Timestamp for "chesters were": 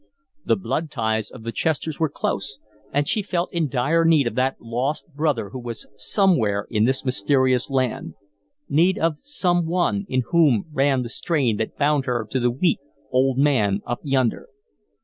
1.51-2.09